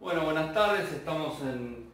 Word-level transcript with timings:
Bueno, 0.00 0.24
buenas 0.26 0.54
tardes. 0.54 0.92
Estamos 0.92 1.42
en, 1.42 1.90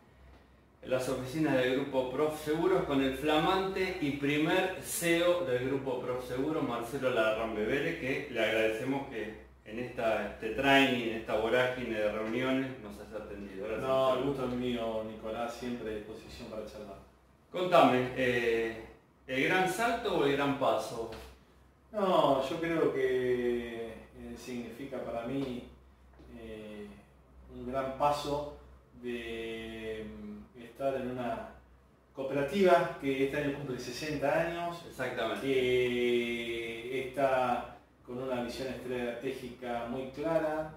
las 0.82 1.08
oficinas 1.08 1.54
del 1.56 1.76
Grupo 1.76 2.10
Prof 2.10 2.44
Seguros 2.44 2.84
con 2.84 3.00
el 3.00 3.16
flamante 3.16 3.96
y 4.02 4.10
primer 4.12 4.76
CEO 4.82 5.46
del 5.46 5.68
Grupo 5.68 6.00
Prof 6.00 6.28
Seguros, 6.28 6.62
Marcelo 6.68 7.08
Larrambevere, 7.10 7.98
que 7.98 8.28
le 8.30 8.44
agradecemos 8.44 9.08
que 9.08 9.44
en 9.64 9.78
esta, 9.78 10.32
este 10.32 10.50
training, 10.50 11.08
en 11.08 11.16
esta 11.16 11.38
vorágine 11.38 11.98
de 11.98 12.12
reuniones, 12.12 12.78
nos 12.82 12.92
haya 13.00 13.24
atendido. 13.24 13.68
no, 13.78 14.18
el 14.18 14.24
gusto 14.24 14.48
es 14.48 14.52
mío, 14.52 15.04
Nicolás, 15.10 15.54
siempre 15.54 15.90
a 15.90 15.96
disposición 15.96 16.48
para 16.50 16.66
charlar. 16.66 16.98
Contame, 17.50 18.10
eh, 18.16 18.84
¿el 19.26 19.44
gran 19.44 19.66
salto 19.66 20.18
o 20.18 20.26
el 20.26 20.36
gran 20.36 20.58
paso? 20.58 21.10
No, 21.90 22.46
yo 22.46 22.60
creo 22.60 22.92
que 22.92 23.86
eh, 23.88 24.36
significa 24.36 25.02
para 25.02 25.24
mí 25.26 25.70
eh, 26.38 26.73
un 27.54 27.70
gran 27.70 27.96
paso 27.98 28.56
de 29.02 30.06
mm, 30.06 30.62
estar 30.62 30.94
en 30.96 31.10
una 31.10 31.50
cooperativa 32.14 32.96
que 33.00 33.24
este 33.24 33.36
año 33.36 33.54
cumple 33.56 33.78
60 33.78 34.40
años, 34.40 34.84
Exactamente. 34.88 35.46
que 35.46 37.08
está 37.08 37.76
con 38.06 38.22
una 38.22 38.42
visión 38.42 38.68
estratégica 38.68 39.86
muy 39.88 40.10
clara, 40.10 40.74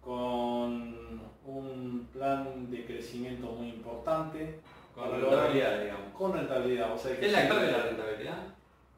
con 0.00 1.20
un 1.44 2.08
plan 2.12 2.70
de 2.70 2.84
crecimiento 2.84 3.46
muy 3.48 3.70
importante. 3.70 4.60
Con 4.94 5.10
rentabilidad, 5.10 5.82
digamos. 5.82 6.12
Con 6.12 6.32
rentabilidad. 6.32 6.94
¿Es 7.20 7.32
la 7.32 7.48
clave 7.48 7.66
de 7.66 7.72
la 7.72 7.82
rentabilidad? 7.82 8.38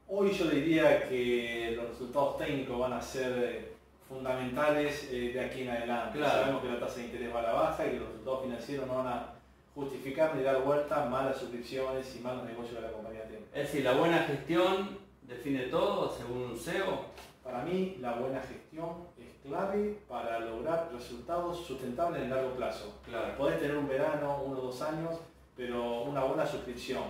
Hoy 0.07 0.33
yo 0.33 0.47
diría 0.47 1.09
que 1.09 1.73
los 1.77 1.91
resultados 1.91 2.39
técnicos 2.39 2.79
van 2.79 2.93
a 2.95 3.03
ser 3.03 3.78
fundamentales 4.09 5.09
eh, 5.13 5.33
de 5.35 5.41
aquí 5.41 5.63
en 5.63 5.71
adelante. 5.71 6.19
Sabemos 6.19 6.63
que 6.63 6.69
la 6.69 6.81
tasa 6.81 6.97
de 6.97 7.05
interés 7.07 7.35
va 7.35 7.41
a 7.41 7.43
la 7.43 7.53
baja 7.53 7.87
y 7.87 7.91
que 7.91 7.99
los 7.99 8.09
resultados 8.09 8.43
financieros 8.45 8.87
no 8.87 8.95
van 8.97 9.07
a 9.07 9.27
justificar 9.75 10.35
ni 10.35 10.43
dar 10.43 10.63
vuelta 10.63 11.05
malas 11.05 11.37
suscripciones 11.37 12.17
y 12.17 12.21
malos 12.21 12.45
negocios 12.45 12.77
de 12.77 12.81
la 12.83 12.93
compañía 12.93 13.29
tiene. 13.29 13.45
Es 13.53 13.69
decir, 13.69 13.85
la 13.85 13.93
buena 13.93 14.19
gestión 14.21 14.99
define 15.23 15.65
todo 15.65 16.11
según 16.11 16.43
un 16.43 16.59
CEO. 16.59 17.05
Para 17.45 17.63
mí 17.63 17.97
la 18.01 18.15
buena 18.15 18.41
gestión 18.41 19.07
es 19.19 19.49
clave 19.49 19.99
para 20.09 20.41
lograr 20.41 20.91
resultados 20.93 21.65
sustentables 21.67 22.23
en 22.23 22.31
largo 22.31 22.55
plazo. 22.55 22.99
Claro. 23.05 23.37
Podés 23.37 23.61
tener 23.61 23.77
un 23.77 23.89
verano, 23.89 24.43
uno 24.45 24.59
o 24.59 24.63
dos 24.63 24.83
años, 24.83 25.17
pero 25.57 26.03
una 26.03 26.25
buena 26.25 26.47
suscripción, 26.47 27.05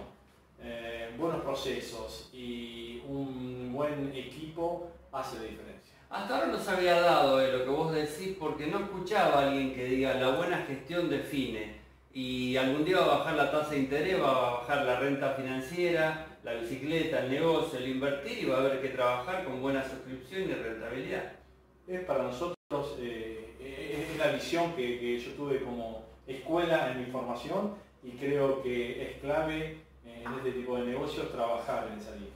eh, 0.60 1.14
buenos 1.18 1.42
procesos 1.42 2.30
y 2.32 3.02
un 3.08 3.72
buen 3.72 4.12
equipo 4.14 4.90
hace 5.12 5.36
la 5.36 5.42
diferencia. 5.42 5.77
Hasta 6.10 6.34
ahora 6.34 6.46
no 6.46 6.58
se 6.58 6.70
había 6.70 7.00
dado 7.00 7.40
eh, 7.40 7.52
lo 7.52 7.64
que 7.64 7.70
vos 7.70 7.92
decís 7.92 8.34
porque 8.38 8.66
no 8.66 8.78
escuchaba 8.78 9.40
a 9.40 9.48
alguien 9.48 9.74
que 9.74 9.84
diga 9.84 10.14
la 10.14 10.30
buena 10.30 10.64
gestión 10.66 11.10
define 11.10 11.76
y 12.14 12.56
algún 12.56 12.84
día 12.84 13.00
va 13.00 13.04
a 13.04 13.18
bajar 13.18 13.36
la 13.36 13.50
tasa 13.50 13.72
de 13.72 13.80
interés, 13.80 14.20
va 14.20 14.30
a 14.30 14.50
bajar 14.60 14.86
la 14.86 14.98
renta 14.98 15.34
financiera, 15.34 16.38
la 16.42 16.54
bicicleta, 16.54 17.24
el 17.24 17.30
negocio, 17.30 17.78
el 17.78 17.90
invertir 17.90 18.38
y 18.38 18.46
va 18.46 18.56
a 18.56 18.60
haber 18.60 18.80
que 18.80 18.88
trabajar 18.88 19.44
con 19.44 19.60
buena 19.60 19.84
suscripción 19.84 20.50
y 20.50 20.54
rentabilidad. 20.54 21.32
Es 21.86 22.00
para 22.04 22.24
nosotros 22.24 22.56
eh, 23.00 24.08
es 24.10 24.18
la 24.18 24.32
visión 24.32 24.72
que, 24.74 24.98
que, 24.98 25.18
yo 25.18 25.32
tuve 25.32 25.60
como 25.60 26.06
escuela 26.26 26.90
en 26.90 27.00
mi 27.00 27.06
formación 27.10 27.74
y 28.02 28.12
creo 28.12 28.62
que 28.62 29.02
es 29.02 29.20
clave 29.20 29.82
en 30.06 30.32
este 30.38 30.52
tipo 30.52 30.76
de 30.78 30.86
negocios 30.86 31.30
trabajar 31.30 31.88
en 31.92 31.98
esa 31.98 32.12
línea. 32.12 32.32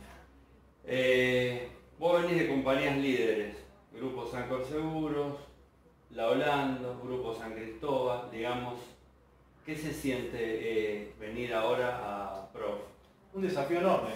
Eh, 0.85 1.69
vos 1.99 2.23
venís 2.23 2.39
de 2.39 2.49
compañías 2.49 2.97
líderes, 2.99 3.62
Grupo 3.95 4.27
San 4.27 4.49
Seguros, 4.65 5.37
La 6.11 6.29
Holanda, 6.29 6.97
Grupo 7.03 7.35
San 7.35 7.53
Cristóbal, 7.53 8.31
digamos, 8.31 8.81
¿qué 9.65 9.77
se 9.77 9.93
siente 9.93 10.39
eh, 10.41 11.13
venir 11.21 11.55
ahora 11.55 12.01
a 12.03 12.53
Prof? 12.53 12.81
Un 13.35 13.43
desafío 13.43 13.79
enorme. 13.79 14.11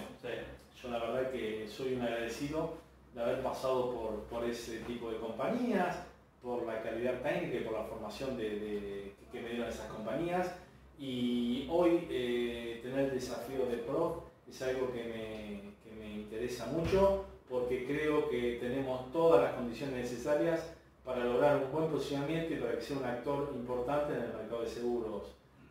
Yo 0.83 0.89
la 0.91 0.99
verdad 0.99 1.31
que 1.31 1.67
soy 1.69 1.95
un 1.95 2.03
agradecido 2.03 2.75
de 3.15 3.23
haber 3.23 3.43
pasado 3.43 3.93
por, 3.93 4.25
por 4.25 4.45
ese 4.45 4.81
tipo 4.81 5.11
de 5.11 5.19
compañías, 5.19 6.05
por 6.43 6.67
la 6.67 6.83
calidad 6.83 7.23
técnica 7.23 7.59
y 7.59 7.65
por 7.65 7.73
la 7.73 7.85
formación 7.85 8.37
de, 8.37 9.15
que 9.33 9.41
me 9.41 9.51
dieron 9.51 9.69
esas 9.69 9.91
compañías. 9.91 10.55
Y 10.99 11.67
hoy 11.71 12.07
eh, 12.11 12.81
tener 12.83 13.07
el 13.07 13.11
desafío 13.13 13.67
de 13.67 13.79
Prof 13.79 14.25
es 14.49 14.63
algo 14.63 14.93
que 14.93 15.05
me, 15.05 15.75
que 15.83 15.99
me 15.99 16.15
interesa 16.15 16.67
mucho 16.67 17.25
porque 17.49 17.87
creo 17.87 18.29
que 18.29 18.59
tenemos 18.61 19.13
todas 19.13 19.43
las 19.43 19.55
condiciones 19.55 19.97
necesarias 19.97 20.73
para 21.05 21.25
lograr 21.25 21.57
un 21.65 21.71
buen 21.71 21.89
posicionamiento 21.89 22.55
y 22.55 22.57
para 22.57 22.75
que 22.75 22.81
sea 22.81 22.97
un 22.99 23.05
actor 23.05 23.53
importante 23.55 24.15
en 24.15 24.23
el 24.23 24.33
mercado 24.35 24.63
de 24.63 24.69
seguros, 24.69 25.23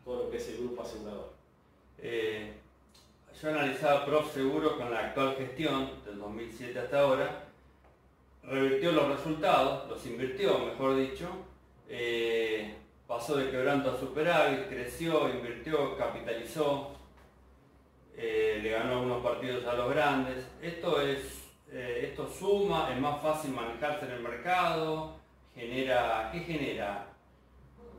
todo 0.05 0.23
lo 0.23 0.31
que 0.31 0.37
es 0.37 0.47
el 0.49 0.57
grupo 0.57 0.83
asegurador. 0.83 1.33
Eh, 1.99 2.53
yo 3.41 3.49
analizaba 3.49 4.05
Prof 4.05 4.33
Seguros 4.33 4.73
con 4.73 4.89
la 4.89 5.07
actual 5.07 5.35
gestión 5.35 5.89
del 6.05 6.19
2007 6.19 6.79
hasta 6.79 7.01
ahora, 7.01 7.43
revirtió 8.43 8.93
los 8.93 9.09
resultados, 9.09 9.89
los 9.89 10.05
invirtió, 10.05 10.59
mejor 10.59 10.95
dicho, 10.95 11.27
eh, 11.89 12.75
pasó 13.07 13.35
de 13.35 13.51
quebranto 13.51 13.91
a 13.91 13.99
superávit, 13.99 14.69
creció, 14.69 15.27
invirtió, 15.29 15.97
capitalizó, 15.97 16.91
eh, 18.15 18.59
le 18.63 18.69
ganó 18.69 18.93
algunos 18.93 19.23
partidos 19.23 19.65
a 19.65 19.73
los 19.73 19.89
grandes. 19.89 20.45
Esto 20.61 21.01
es 21.01 21.44
eh, 21.75 22.07
esto 22.09 22.25
suma, 22.27 22.89
es 22.93 22.99
más 23.01 23.21
fácil 23.21 23.51
manejarse 23.51 24.05
en 24.05 24.11
el 24.11 24.21
mercado, 24.21 25.15
genera, 25.53 26.29
¿qué 26.31 26.39
genera? 26.39 27.07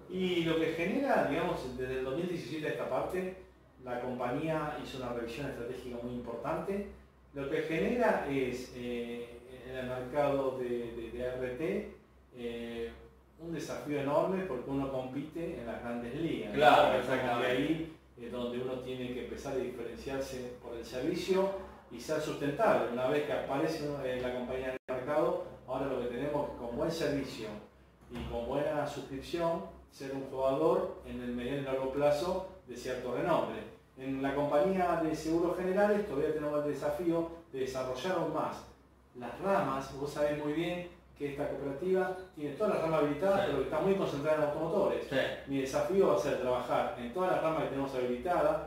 Y 0.08 0.44
lo 0.44 0.56
que 0.56 0.72
genera, 0.72 1.26
digamos, 1.28 1.76
desde 1.76 1.98
el 1.98 2.04
2017 2.04 2.66
a 2.66 2.70
esta 2.70 2.88
parte, 2.88 3.36
la 3.84 4.00
compañía 4.00 4.78
hizo 4.82 4.96
una 4.96 5.12
revisión 5.12 5.50
estratégica 5.50 5.98
muy 6.02 6.14
importante. 6.14 6.86
Lo 7.34 7.50
que 7.50 7.62
genera 7.62 8.26
es 8.30 8.72
eh, 8.74 9.28
en 9.68 9.76
el 9.76 9.86
mercado 9.86 10.58
de, 10.58 11.10
de, 11.12 11.30
RT 11.30 11.96
eh, 12.38 12.90
un 13.38 13.52
desafío 13.52 14.00
enorme 14.00 14.44
porque 14.44 14.70
uno 14.70 14.90
compite 14.90 15.60
en 15.60 15.66
las 15.66 15.82
grandes 15.82 16.14
ligas. 16.14 16.54
Claro, 16.54 16.98
exactamente. 16.98 17.50
ahí 17.50 17.92
es 18.18 18.32
donde 18.32 18.58
uno 18.58 18.80
tiene 18.80 19.12
que 19.12 19.24
empezar 19.24 19.52
a 19.52 19.56
diferenciarse 19.56 20.54
por 20.62 20.74
el 20.74 20.84
servicio 20.84 21.50
y 21.90 22.00
ser 22.00 22.20
sustentable. 22.20 22.92
Una 22.92 23.08
vez 23.08 23.24
que 23.24 23.32
aparece 23.32 23.86
en 23.86 24.22
la 24.22 24.34
compañía 24.34 24.68
del 24.68 24.96
mercado, 24.96 25.44
ahora 25.66 25.86
lo 25.86 26.00
que 26.00 26.06
tenemos 26.06 26.50
es 26.50 26.56
con 26.56 26.76
buen 26.76 26.90
servicio 26.90 27.48
y 28.10 28.22
con 28.30 28.46
buena 28.46 28.86
suscripción, 28.86 29.62
ser 29.90 30.12
un 30.12 30.28
jugador 30.30 31.02
en 31.06 31.22
el 31.22 31.32
medio 31.32 31.58
y 31.58 31.62
largo 31.62 31.92
plazo 31.92 32.48
de 32.66 32.76
cierto 32.76 33.14
renombre. 33.14 33.76
En 33.98 34.22
la 34.22 34.34
compañía 34.34 35.00
de 35.02 35.14
seguros 35.14 35.56
generales 35.56 36.06
todavía 36.06 36.34
tenemos 36.34 36.64
el 36.64 36.72
desafío 36.72 37.30
de 37.52 37.60
desarrollar 37.60 38.18
aún 38.18 38.34
más 38.34 38.56
las 39.18 39.40
ramas. 39.40 39.98
Vos 39.98 40.12
sabés 40.12 40.42
muy 40.42 40.52
bien 40.52 40.88
que 41.16 41.30
esta 41.30 41.48
cooperativa 41.48 42.14
tiene 42.34 42.54
todas 42.56 42.74
las 42.74 42.82
ramas 42.82 43.00
habilitadas, 43.00 43.46
pero 43.46 43.62
está 43.62 43.80
muy 43.80 43.94
concentrada 43.94 44.36
en 44.36 44.44
automotores. 44.50 45.06
Mi 45.46 45.60
desafío 45.62 46.08
va 46.08 46.16
a 46.16 46.18
ser 46.18 46.40
trabajar 46.40 46.96
en 46.98 47.14
todas 47.14 47.32
las 47.32 47.42
ramas 47.42 47.62
que 47.62 47.68
tenemos 47.70 47.94
habilitadas, 47.94 48.58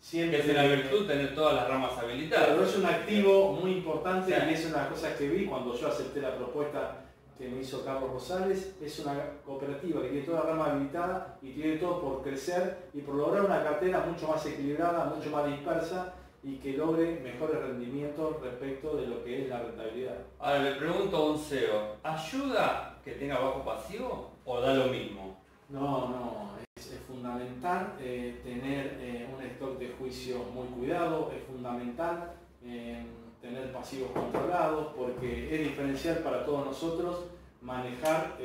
Siempre 0.00 0.42
que 0.42 0.50
es 0.50 0.56
la 0.56 0.66
virtud 0.66 1.06
tener 1.06 1.34
todas 1.34 1.54
las 1.54 1.68
ramas 1.68 1.96
habilitadas. 1.98 2.48
Pero 2.48 2.64
es 2.64 2.76
un 2.76 2.86
activo 2.86 3.52
muy 3.52 3.72
importante 3.72 4.30
y 4.30 4.52
es 4.52 4.66
una 4.66 4.76
de 4.76 4.82
las 4.82 4.92
cosas 4.92 5.16
que 5.16 5.28
vi 5.28 5.46
cuando 5.46 5.74
yo 5.74 5.88
acepté 5.88 6.20
la 6.20 6.36
propuesta 6.36 7.04
que 7.38 7.48
me 7.48 7.60
hizo 7.60 7.84
Carlos 7.84 8.10
Rosales. 8.10 8.76
Es 8.80 8.98
una 9.00 9.14
cooperativa 9.44 10.02
que 10.02 10.08
tiene 10.08 10.26
toda 10.26 10.44
la 10.44 10.50
rama 10.50 10.66
habilitada 10.66 11.38
y 11.42 11.52
tiene 11.52 11.76
todo 11.76 12.00
por 12.00 12.22
crecer 12.22 12.88
y 12.92 13.00
por 13.00 13.14
lograr 13.14 13.44
una 13.44 13.62
cartera 13.62 14.00
mucho 14.00 14.28
más 14.28 14.44
equilibrada, 14.46 15.12
mucho 15.16 15.30
más 15.30 15.46
dispersa 15.46 16.14
y 16.44 16.56
que 16.56 16.74
logre 16.74 17.20
mejores 17.20 17.58
rendimientos 17.58 18.40
respecto 18.42 18.96
de 18.96 19.06
lo 19.06 19.24
que 19.24 19.42
es 19.42 19.48
la 19.48 19.62
rentabilidad. 19.62 20.18
Ahora 20.38 20.62
le 20.62 20.72
pregunto 20.72 21.16
a 21.16 21.30
un 21.30 21.38
CEO, 21.38 21.96
¿ayuda 22.02 22.98
que 23.02 23.12
tenga 23.12 23.38
bajo 23.38 23.64
pasivo 23.64 24.30
o 24.44 24.60
da 24.60 24.74
lo 24.74 24.86
mismo? 24.86 25.38
No, 25.70 26.08
no, 26.08 26.50
fundamental 27.14 27.94
eh, 28.00 28.40
tener 28.42 28.98
eh, 29.00 29.28
un 29.32 29.42
stock 29.42 29.78
de 29.78 29.90
juicio 29.98 30.38
muy 30.52 30.66
cuidado, 30.68 31.32
es 31.34 31.42
fundamental 31.44 32.32
eh, 32.64 33.06
tener 33.40 33.72
pasivos 33.72 34.10
controlados 34.10 34.92
porque 34.96 35.54
es 35.54 35.68
diferencial 35.68 36.18
para 36.18 36.44
todos 36.44 36.66
nosotros 36.66 37.26
manejar 37.60 38.36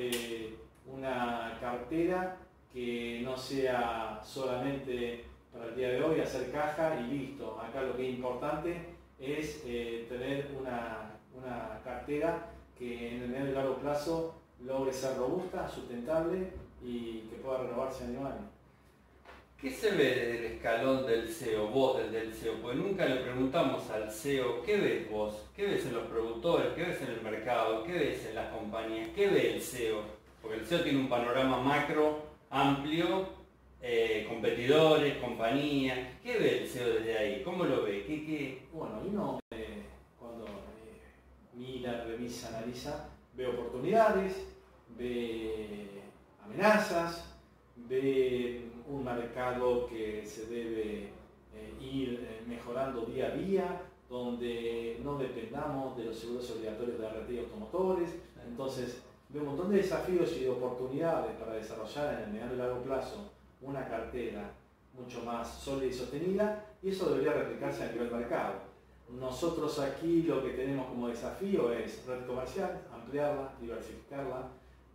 una 0.85 1.57
cartera 1.59 2.37
que 2.71 3.21
no 3.23 3.35
sea 3.35 4.21
solamente 4.23 5.25
para 5.51 5.65
el 5.65 5.75
día 5.75 5.89
de 5.89 6.03
hoy 6.03 6.19
hacer 6.21 6.51
caja 6.51 6.99
y 7.01 7.11
listo. 7.13 7.59
Acá 7.59 7.81
lo 7.81 7.95
que 7.95 8.09
es 8.09 8.15
importante 8.15 8.77
es 9.19 9.63
tener 9.63 10.49
una, 10.59 11.11
una 11.33 11.81
cartera 11.83 12.49
que 12.77 13.15
en 13.15 13.23
el 13.23 13.29
medio 13.29 13.51
y 13.51 13.53
largo 13.53 13.75
plazo 13.75 14.35
logre 14.65 14.93
ser 14.93 15.17
robusta, 15.17 15.67
sustentable 15.67 16.51
y 16.81 17.27
que 17.29 17.37
pueda 17.37 17.63
renovarse 17.63 18.05
año 18.05 18.25
a 18.25 18.29
año. 18.29 18.58
¿Qué 19.61 19.71
se 19.71 19.91
ve 19.91 20.05
desde 20.05 20.37
el 20.37 20.45
escalón 20.53 21.05
del 21.05 21.27
CEO, 21.27 21.67
vos 21.67 21.97
desde 21.97 22.21
el 22.21 22.33
CEO? 22.33 22.61
Porque 22.61 22.77
nunca 22.77 23.05
le 23.05 23.17
preguntamos 23.17 23.89
al 23.89 24.09
CEO, 24.09 24.63
¿qué 24.63 24.77
ves 24.77 25.11
vos? 25.11 25.49
¿Qué 25.53 25.65
ves 25.65 25.85
en 25.85 25.95
los 25.95 26.07
productores? 26.07 26.67
¿Qué 26.75 26.83
ves 26.83 27.01
en 27.01 27.09
el 27.09 27.21
mercado? 27.21 27.83
¿Qué 27.83 27.91
ves 27.91 28.25
en 28.27 28.35
las 28.35 28.53
compañías? 28.53 29.09
¿Qué 29.13 29.27
ve 29.27 29.55
el 29.55 29.61
CEO? 29.61 30.01
Porque 30.41 30.59
el 30.59 30.65
CEO 30.65 30.81
tiene 30.81 30.99
un 30.99 31.09
panorama 31.09 31.57
macro 31.57 32.23
amplio, 32.49 33.27
eh, 33.81 34.25
competidores, 34.29 35.17
compañías. 35.17 35.99
¿Qué 36.23 36.37
ve 36.37 36.61
el 36.61 36.69
CEO 36.69 36.93
desde 36.93 37.17
ahí? 37.17 37.43
¿Cómo 37.43 37.65
lo 37.65 37.83
ve? 37.83 38.05
¿Qué, 38.07 38.25
qué? 38.25 38.67
Bueno, 38.71 39.01
uno 39.05 39.39
eh, 39.51 39.83
cuando 40.17 40.45
eh, 40.45 41.01
mira, 41.53 42.05
revisa, 42.05 42.47
analiza, 42.47 43.09
ve 43.33 43.47
oportunidades, 43.47 44.37
ve 44.97 46.01
amenazas, 46.45 47.38
ve 47.87 48.69
un 48.87 49.03
mercado 49.03 49.87
que 49.87 50.25
se 50.25 50.47
debe 50.47 51.09
ir 51.79 52.43
mejorando 52.47 53.05
día 53.05 53.27
a 53.27 53.31
día, 53.31 53.81
donde 54.09 54.99
no 55.03 55.17
dependamos 55.17 55.95
de 55.97 56.05
los 56.05 56.17
seguros 56.17 56.49
obligatorios 56.51 56.99
de 56.99 57.09
RT 57.09 57.31
y 57.31 57.39
automotores. 57.39 58.09
Entonces, 58.47 59.03
ve 59.29 59.39
un 59.39 59.47
montón 59.47 59.69
de 59.69 59.77
desafíos 59.77 60.35
y 60.35 60.41
de 60.41 60.49
oportunidades 60.49 61.35
para 61.37 61.53
desarrollar 61.53 62.15
en 62.15 62.19
el 62.23 62.31
mediano 62.31 62.53
y 62.55 62.57
largo 62.57 62.81
plazo 62.81 63.31
una 63.61 63.87
cartera 63.87 64.51
mucho 64.97 65.23
más 65.23 65.47
sólida 65.47 65.87
y 65.87 65.93
sostenida 65.93 66.65
y 66.81 66.89
eso 66.89 67.09
debería 67.09 67.33
replicarse 67.33 67.83
a 67.83 67.91
nivel 67.91 68.11
mercado. 68.11 68.53
Nosotros 69.09 69.79
aquí 69.79 70.23
lo 70.23 70.43
que 70.43 70.51
tenemos 70.51 70.87
como 70.87 71.07
desafío 71.07 71.71
es 71.71 72.05
red 72.05 72.25
comercial, 72.25 72.81
ampliarla, 72.93 73.53
diversificarla, 73.59 74.47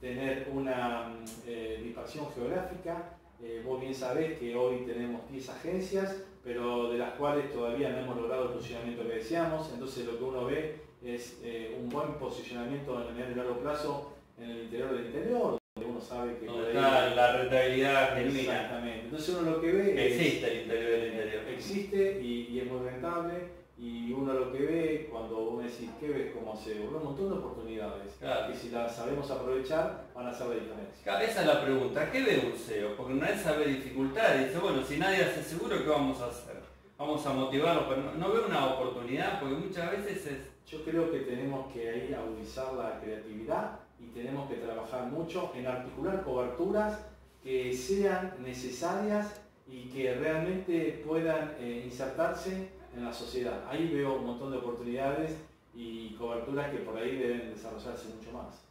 tener 0.04 0.46
una 0.52 1.14
eh, 1.46 1.80
dispersión 1.82 2.26
geográfica. 2.34 3.16
Eh, 3.42 3.62
vos 3.64 3.80
bien 3.80 3.94
sabés 3.94 4.38
que 4.38 4.54
hoy 4.54 4.84
tenemos 4.84 5.22
10 5.30 5.48
agencias, 5.48 6.22
pero 6.44 6.90
de 6.92 6.98
las 6.98 7.14
cuales 7.14 7.50
todavía 7.50 7.88
no 7.88 8.00
hemos 8.00 8.16
logrado 8.16 8.44
el 8.44 8.50
posicionamiento 8.50 9.02
que 9.08 9.14
deseamos, 9.14 9.70
entonces 9.72 10.04
lo 10.04 10.18
que 10.18 10.24
uno 10.24 10.44
ve 10.44 10.82
es 11.02 11.38
eh, 11.42 11.74
un 11.80 11.88
buen 11.88 12.14
posicionamiento 12.14 13.00
en 13.00 13.08
el 13.08 13.14
mediano 13.14 13.32
y 13.32 13.34
largo 13.36 13.58
plazo 13.60 14.12
en 14.38 14.50
el 14.50 14.64
interior 14.64 14.94
del 14.94 15.06
interior, 15.06 15.58
donde 15.74 15.90
uno 15.90 16.00
sabe 16.00 16.36
que... 16.36 16.46
la 16.46 17.36
rentabilidad 17.38 18.14
genuina. 18.14 18.40
Exactamente. 18.40 19.04
Entonces 19.06 19.36
uno 19.40 19.50
lo 19.52 19.60
que 19.62 19.72
ve... 19.72 20.06
Existe 20.06 20.52
el 20.52 20.62
interior 20.64 20.90
del 20.90 21.12
interior. 21.12 21.44
Existe 21.48 22.22
y, 22.22 22.58
es 22.58 22.66
muy 22.70 22.86
rentable 22.86 23.63
y 23.76 24.12
uno 24.12 24.32
lo 24.32 24.52
que 24.52 24.58
ve 24.58 25.08
cuando 25.10 25.38
uno 25.38 25.62
decís, 25.62 25.90
¿qué 25.98 26.08
ves 26.08 26.32
cómo 26.32 26.56
se 26.56 26.80
Un 26.80 27.02
montón 27.02 27.28
de 27.28 27.34
oportunidades 27.34 28.14
claro. 28.20 28.52
que 28.52 28.58
si 28.58 28.70
las 28.70 28.94
sabemos 28.94 29.28
aprovechar 29.30 30.04
van 30.14 30.28
a 30.28 30.30
la 30.30 30.54
diferencia. 30.54 31.20
esa 31.22 31.40
es 31.40 31.46
la 31.46 31.64
pregunta, 31.64 32.10
¿qué 32.12 32.22
ve 32.22 32.52
un 32.52 32.56
CEO? 32.56 32.96
Porque 32.96 33.14
una 33.14 33.28
vez 33.28 33.40
sabe 33.40 33.66
dificultades, 33.66 34.48
dice, 34.48 34.60
bueno, 34.60 34.82
si 34.84 34.96
nadie 34.98 35.24
hace 35.24 35.42
seguro, 35.42 35.76
¿qué 35.82 35.88
vamos 35.88 36.20
a 36.20 36.26
hacer? 36.26 36.62
Vamos 36.96 37.26
a 37.26 37.32
motivarlo, 37.32 37.88
pero 37.88 38.02
no, 38.02 38.14
no 38.14 38.32
veo 38.32 38.46
una 38.46 38.66
oportunidad 38.74 39.40
porque 39.40 39.56
muchas 39.56 39.90
veces 39.90 40.26
es... 40.26 40.38
Yo 40.70 40.82
creo 40.84 41.10
que 41.10 41.18
tenemos 41.20 41.72
que 41.72 41.90
ahí 41.90 42.14
agudizar 42.14 42.72
la 42.74 43.00
creatividad 43.00 43.80
y 43.98 44.06
tenemos 44.08 44.48
que 44.48 44.56
trabajar 44.56 45.06
mucho 45.06 45.52
en 45.54 45.66
articular 45.66 46.22
coberturas 46.22 47.00
que 47.42 47.74
sean 47.74 48.34
necesarias 48.38 49.40
y 49.66 49.88
que 49.88 50.14
realmente 50.14 51.02
puedan 51.06 51.54
eh, 51.58 51.82
insertarse 51.84 52.68
en 52.96 53.04
la 53.04 53.12
sociedad. 53.12 53.64
Ahí 53.68 53.88
veo 53.88 54.14
un 54.14 54.26
montón 54.26 54.50
de 54.50 54.58
oportunidades 54.58 55.36
y 55.74 56.10
coberturas 56.10 56.70
que 56.70 56.78
por 56.78 56.96
ahí 56.96 57.16
deben 57.16 57.52
desarrollarse 57.52 58.08
mucho 58.08 58.32
más. 58.32 58.64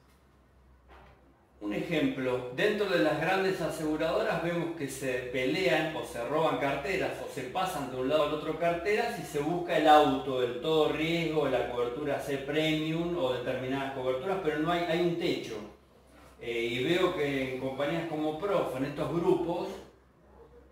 Un 1.63 1.73
ejemplo, 1.73 2.51
dentro 2.57 2.89
de 2.89 2.99
las 2.99 3.21
grandes 3.21 3.61
aseguradoras 3.61 4.43
vemos 4.43 4.75
que 4.75 4.89
se 4.89 5.13
pelean 5.31 5.95
o 5.95 6.03
se 6.03 6.21
roban 6.27 6.57
carteras 6.57 7.13
o 7.25 7.33
se 7.33 7.43
pasan 7.43 7.89
de 7.89 8.01
un 8.01 8.09
lado 8.09 8.23
al 8.23 8.33
otro 8.33 8.59
carteras 8.59 9.17
y 9.17 9.23
se 9.23 9.39
busca 9.39 9.77
el 9.77 9.87
auto, 9.87 10.43
el 10.43 10.59
todo 10.59 10.91
riesgo, 10.91 11.47
la 11.47 11.71
cobertura 11.71 12.19
C 12.19 12.39
premium 12.39 13.17
o 13.17 13.31
determinadas 13.31 13.93
coberturas, 13.93 14.39
pero 14.43 14.59
no 14.59 14.73
hay, 14.73 14.81
hay 14.81 15.01
un 15.07 15.17
techo. 15.17 15.55
Eh, 16.41 16.65
y 16.65 16.83
veo 16.83 17.15
que 17.15 17.53
en 17.53 17.61
compañías 17.61 18.09
como 18.09 18.37
Prof, 18.37 18.75
en 18.75 18.83
estos 18.83 19.09
grupos, 19.13 19.69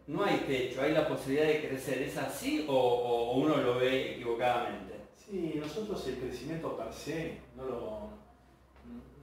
no 0.07 0.23
hay 0.23 0.37
techo, 0.47 0.81
hay 0.81 0.93
la 0.93 1.07
posibilidad 1.07 1.47
de 1.47 1.67
crecer. 1.67 2.01
¿Es 2.01 2.17
así 2.17 2.65
o, 2.67 3.33
uno 3.35 3.57
lo 3.57 3.79
ve 3.79 4.13
equivocadamente? 4.13 4.95
Sí, 5.15 5.53
nosotros 5.55 6.07
el 6.07 6.17
crecimiento 6.17 6.75
per 6.75 6.91
se 6.91 7.37
no 7.55 7.65
lo, 7.65 8.09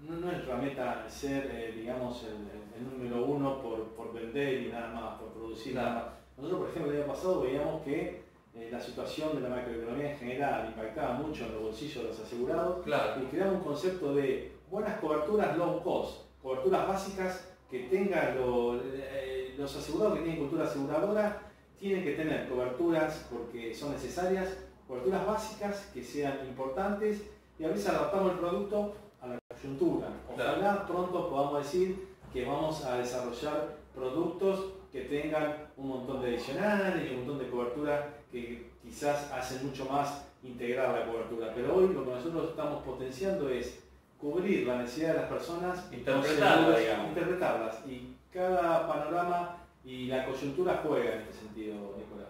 no, 0.09 0.15
es 0.15 0.21
nuestra 0.21 0.57
meta 0.57 1.07
ser, 1.09 1.51
eh, 1.53 1.73
digamos, 1.77 2.25
el, 2.25 2.59
número 2.79 3.27
uno 3.27 3.61
por, 3.61 4.13
vender 4.13 4.63
y 4.63 4.69
nada 4.69 4.89
más, 4.95 5.21
por 5.21 5.33
producir 5.33 5.75
nada 5.75 5.95
más. 5.95 6.05
Nosotros, 6.37 6.61
por 6.61 6.71
ejemplo, 6.71 6.93
el 6.93 7.03
año 7.03 7.13
pasado 7.13 7.41
veíamos 7.41 7.83
que 7.83 8.23
eh, 8.55 8.69
la 8.71 8.81
situación 8.81 9.35
de 9.35 9.41
la 9.43 9.57
macroeconomía 9.57 10.13
en 10.13 10.19
general 10.19 10.69
impactaba 10.69 11.15
mucho 11.15 11.45
en 11.45 11.55
los 11.55 11.63
bolsillos 11.63 12.05
de 12.05 12.09
los 12.11 12.21
asegurados 12.21 12.87
y 12.87 13.27
creamos 13.27 13.55
un 13.57 13.65
concepto 13.65 14.15
de 14.15 14.53
buenas 14.71 15.01
coberturas 15.01 15.57
low 15.57 15.83
cost, 15.83 16.23
coberturas 16.41 16.87
básicas 16.87 17.55
que 17.71 17.81
tengan 17.85 18.37
eh, 18.37 19.28
los 19.59 19.77
asegurados 19.77 20.15
que 20.15 20.25
tienen 20.25 20.41
cultura 20.41 20.65
aseguradora, 20.65 21.43
tienen 21.79 22.05
que 22.05 22.13
tener 22.13 22.49
coberturas 22.49 23.27
porque 23.31 23.75
son 23.75 23.93
necesarias, 23.93 24.57
coberturas 24.87 25.27
básicas 25.27 25.91
que 25.93 26.03
sean 26.03 26.39
importantes 26.47 27.23
y 27.59 27.65
a 27.65 27.69
veces 27.69 27.89
adaptamos 27.89 28.33
el 28.33 28.39
producto 28.39 28.95
a 29.21 29.27
la 29.27 29.39
coyuntura. 29.49 30.09
Ojalá 30.33 30.87
pronto 30.87 31.29
podamos 31.29 31.65
decir 31.65 32.09
que 32.33 32.45
vamos 32.45 32.85
a 32.85 32.99
desarrollar 32.99 33.77
productos 33.95 34.75
que 34.93 35.03
tengan 35.03 35.69
un 35.77 35.89
montón 35.89 36.23
de 36.23 36.29
adicionales 36.29 37.11
y 37.11 37.15
un 37.15 37.27
montón 37.27 37.39
de 37.39 37.51
cobertura 37.51 38.15
que 38.31 38.71
quizás 38.83 39.31
hacen 39.33 39.67
mucho 39.67 39.87
más 39.87 40.25
integrar 40.43 40.97
la 40.97 41.07
cobertura. 41.07 41.53
Pero 41.55 41.75
hoy 41.75 41.93
lo 41.93 42.05
que 42.05 42.11
nosotros 42.11 42.51
estamos 42.51 42.85
potenciando 42.85 43.49
es 43.51 43.81
cubrir 44.19 44.67
la 44.67 44.79
necesidad 44.79 45.15
de 45.15 45.21
las 45.21 45.29
personas, 45.29 45.93
interpretarlas, 45.93 47.87
y 47.87 48.15
cada 48.33 48.87
panorama 48.87 49.57
y 49.85 50.07
la 50.07 50.25
coyuntura 50.27 50.81
juega 50.83 51.15
en 51.15 51.21
este 51.21 51.35
sentido, 51.35 51.75
Nicolás. 51.97 52.29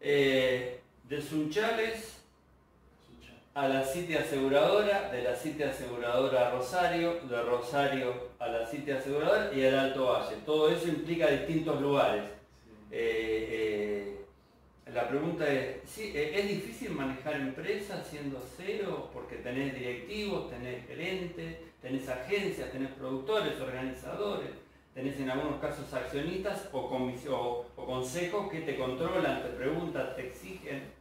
Eh, 0.00 0.80
de 1.08 1.20
Sunchales 1.20 2.20
a 3.54 3.68
la 3.68 3.84
City 3.84 4.14
Aseguradora, 4.14 5.10
de 5.10 5.22
la 5.22 5.34
City 5.34 5.62
Aseguradora 5.62 6.48
a 6.48 6.50
Rosario, 6.52 7.20
de 7.28 7.42
Rosario 7.42 8.30
a 8.38 8.48
la 8.48 8.66
City 8.66 8.92
Aseguradora 8.92 9.52
y 9.54 9.64
al 9.64 9.78
Alto 9.78 10.06
Valle. 10.06 10.36
Todo 10.46 10.70
eso 10.70 10.88
implica 10.88 11.26
distintos 11.26 11.80
lugares. 11.80 12.24
Eh, 12.92 13.48
eh, 13.50 14.20
la 14.92 15.08
pregunta 15.08 15.50
es, 15.52 15.76
¿sí, 15.86 16.12
¿es 16.14 16.48
difícil 16.48 16.90
manejar 16.90 17.36
empresas 17.36 18.06
siendo 18.06 18.42
cero? 18.56 19.10
Porque 19.12 19.36
tenés 19.36 19.74
directivos, 19.74 20.50
tenés 20.50 20.86
gerentes, 20.86 21.56
tenés 21.80 22.08
agencias, 22.08 22.72
tenés 22.72 22.90
productores, 22.92 23.60
organizadores, 23.60 24.50
tenés 25.00 25.20
en 25.20 25.30
algunos 25.30 25.60
casos 25.60 25.92
accionistas 25.92 26.68
o, 26.72 26.78
o, 26.80 27.66
o 27.76 27.86
consejos 27.86 28.50
que 28.50 28.60
te 28.60 28.76
controlan, 28.76 29.42
te 29.42 29.48
preguntan, 29.50 30.14
te 30.14 30.28
exigen 30.28 31.00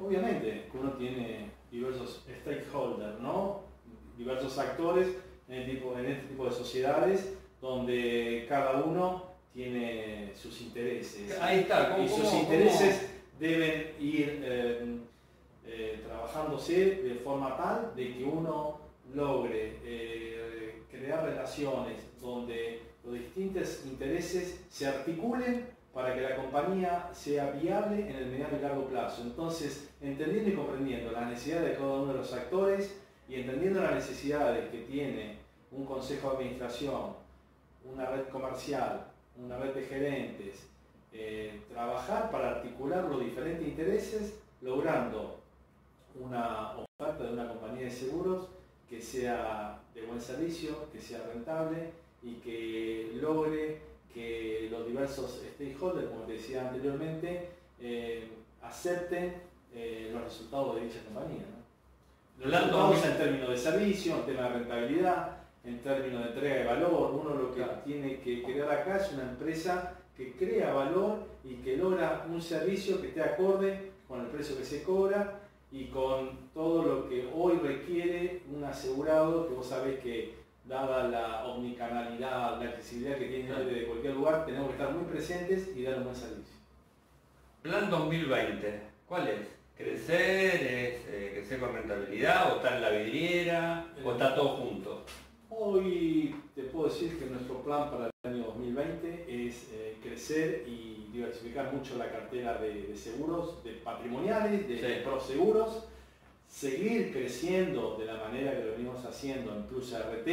obviamente 0.00 0.68
uno 0.74 0.92
tiene 0.92 1.50
diversos 1.70 2.24
stakeholders, 2.40 3.20
¿no? 3.20 3.62
diversos 4.16 4.56
actores 4.58 5.08
en, 5.48 5.66
tipo, 5.66 5.98
en 5.98 6.06
este 6.06 6.28
tipo 6.28 6.44
de 6.46 6.52
sociedades 6.52 7.32
donde 7.60 8.46
cada 8.48 8.82
uno 8.82 9.34
tiene 9.52 10.32
sus 10.34 10.60
intereses. 10.60 11.38
Ahí 11.40 11.60
está, 11.60 11.98
y 11.98 12.08
sus 12.08 12.32
intereses 12.32 13.10
deben 13.38 13.92
ir 14.00 14.42
eh, 14.44 14.98
eh, 15.66 16.02
trabajándose 16.06 16.96
de 17.02 17.14
forma 17.16 17.56
tal 17.56 17.92
de 17.96 18.14
que 18.14 18.24
uno 18.24 18.78
logre 19.14 19.78
eh, 19.84 20.82
crear 20.90 21.24
relaciones 21.24 21.98
donde 22.20 22.82
los 23.04 23.14
distintos 23.14 23.82
intereses 23.84 24.64
se 24.70 24.86
articulen 24.86 25.66
para 25.92 26.14
que 26.14 26.22
la 26.22 26.36
compañía 26.36 27.08
sea 27.12 27.50
viable 27.52 28.10
en 28.10 28.16
el 28.16 28.26
mediano 28.26 28.58
y 28.58 28.62
largo 28.62 28.86
plazo. 28.86 29.22
Entonces, 29.22 29.90
entendiendo 30.00 30.50
y 30.50 30.54
comprendiendo 30.54 31.12
las 31.12 31.28
necesidades 31.28 31.70
de 31.70 31.76
cada 31.76 31.92
uno 31.94 32.12
de 32.12 32.18
los 32.18 32.32
actores 32.32 32.98
y 33.28 33.36
entendiendo 33.36 33.80
las 33.80 33.94
necesidades 33.94 34.70
que 34.70 34.78
tiene 34.78 35.38
un 35.70 35.84
consejo 35.84 36.30
de 36.30 36.36
administración, 36.36 37.14
una 37.84 38.06
red 38.06 38.28
comercial, 38.28 39.06
una 39.36 39.58
red 39.58 39.74
de 39.74 39.82
gerentes, 39.82 40.66
eh, 41.12 41.62
trabajar 41.72 42.30
para 42.30 42.56
articular 42.56 43.04
los 43.04 43.20
diferentes 43.20 43.68
intereses, 43.68 44.40
logrando 44.62 45.40
una 46.18 46.72
oferta 46.72 47.24
de 47.24 47.32
una 47.32 47.48
compañía 47.48 47.84
de 47.84 47.90
seguros 47.90 48.48
que 48.88 49.00
sea 49.00 49.80
de 49.94 50.02
buen 50.02 50.20
servicio, 50.20 50.90
que 50.92 51.00
sea 51.00 51.22
rentable 51.32 51.92
y 52.24 52.34
que 52.36 53.12
logre 53.20 53.78
que 54.12 54.68
los 54.70 54.86
diversos 54.86 55.42
stakeholders, 55.54 56.08
como 56.08 56.22
te 56.22 56.34
decía 56.34 56.68
anteriormente, 56.68 57.48
eh, 57.80 58.28
acepten 58.62 59.34
eh, 59.74 60.10
los 60.12 60.22
resultados 60.22 60.76
de 60.76 60.86
dicha 60.86 61.00
compañía. 61.04 61.44
Los 62.38 62.50
resultados 62.50 63.04
en 63.04 63.16
términos 63.16 63.50
de 63.50 63.56
servicio, 63.58 64.16
en 64.16 64.26
tema 64.26 64.42
de 64.42 64.48
rentabilidad, 64.60 65.36
en 65.64 65.80
términos 65.80 66.24
de 66.24 66.30
entrega 66.30 66.56
de 66.56 66.64
valor. 66.64 67.10
Uno 67.12 67.34
lo 67.34 67.54
que 67.54 67.64
tiene 67.84 68.20
que 68.20 68.42
crear 68.42 68.70
acá 68.70 68.96
es 68.96 69.12
una 69.12 69.24
empresa 69.24 69.94
que 70.16 70.32
crea 70.32 70.72
valor 70.72 71.26
y 71.44 71.56
que 71.56 71.76
logra 71.76 72.26
un 72.30 72.40
servicio 72.40 73.00
que 73.00 73.08
esté 73.08 73.22
acorde 73.22 73.92
con 74.08 74.20
el 74.20 74.26
precio 74.28 74.56
que 74.56 74.64
se 74.64 74.82
cobra 74.82 75.40
y 75.72 75.86
con 75.86 76.50
todo 76.54 76.84
lo 76.84 77.08
que 77.08 77.28
hoy 77.34 77.58
requiere 77.58 78.42
un 78.54 78.62
asegurado, 78.62 79.48
que 79.48 79.54
vos 79.54 79.66
sabés 79.66 79.98
que 79.98 80.43
dada 80.64 81.08
la 81.08 81.44
omnicanalidad, 81.44 82.62
la 82.62 82.70
accesibilidad 82.70 83.18
que 83.18 83.26
tiene 83.26 83.52
desde 83.52 83.86
cualquier 83.86 84.14
lugar, 84.14 84.46
tenemos 84.46 84.68
que 84.68 84.72
estar 84.74 84.92
muy 84.92 85.04
presentes 85.04 85.70
y 85.76 85.82
dar 85.82 85.98
un 85.98 86.04
buen 86.04 86.16
servicio. 86.16 86.54
Plan 87.62 87.90
2020, 87.90 88.80
¿cuál 89.06 89.28
es? 89.28 89.40
¿Crecer? 89.76 90.54
¿Es 90.54 91.06
eh, 91.08 91.30
crecer 91.34 91.60
con 91.60 91.74
rentabilidad? 91.74 92.52
¿O 92.52 92.56
está 92.56 92.76
en 92.76 92.82
la 92.82 92.90
vidriera? 92.90 93.86
¿O 94.04 94.12
está 94.12 94.34
todo 94.34 94.56
junto? 94.56 95.04
Hoy 95.50 96.34
te 96.54 96.62
puedo 96.62 96.88
decir 96.88 97.18
que 97.18 97.26
nuestro 97.26 97.62
plan 97.62 97.90
para 97.90 98.06
el 98.06 98.30
año 98.30 98.44
2020 98.46 99.46
es 99.46 99.68
eh, 99.72 99.96
crecer 100.02 100.64
y 100.66 101.08
diversificar 101.12 101.72
mucho 101.72 101.96
la 101.96 102.10
cartera 102.10 102.58
de, 102.58 102.96
seguros, 102.96 103.62
de 103.64 103.72
patrimoniales, 103.72 104.66
de 104.68 105.02
proseguros 105.04 105.84
seguir 106.54 107.12
creciendo 107.12 107.96
de 107.98 108.04
la 108.04 108.14
manera 108.14 108.56
que 108.56 108.64
lo 108.64 108.73
haciendo 109.14 109.54
en 109.54 109.62
Plus 109.62 109.92
RT, 109.92 110.28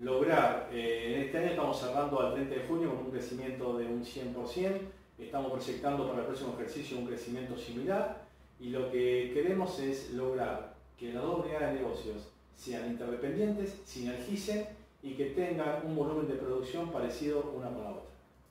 lograr, 0.00 0.68
eh, 0.72 1.14
en 1.14 1.22
este 1.22 1.38
año 1.38 1.50
estamos 1.50 1.78
cerrando 1.78 2.20
al 2.20 2.34
30 2.34 2.54
de 2.54 2.66
junio 2.66 2.90
con 2.90 3.06
un 3.06 3.10
crecimiento 3.12 3.78
de 3.78 3.86
un 3.86 4.04
100%, 4.04 4.80
estamos 5.18 5.52
proyectando 5.52 6.08
para 6.08 6.20
el 6.20 6.26
próximo 6.26 6.54
ejercicio 6.58 6.98
un 6.98 7.06
crecimiento 7.06 7.56
similar 7.56 8.24
y 8.60 8.70
lo 8.70 8.90
que 8.90 9.30
queremos 9.32 9.78
es 9.78 10.10
lograr 10.10 10.74
que 10.98 11.12
las 11.12 11.22
dos 11.22 11.44
unidades 11.44 11.74
de 11.74 11.80
negocios 11.80 12.28
sean 12.56 12.86
interdependientes, 12.88 13.80
sinergicen 13.84 14.66
y 15.00 15.12
que 15.12 15.26
tengan 15.26 15.86
un 15.86 15.94
volumen 15.94 16.26
de 16.26 16.34
producción 16.34 16.90
parecido 16.90 17.52
una 17.56 17.68
con 17.68 17.84
la 17.84 17.90
otra. 17.90 18.02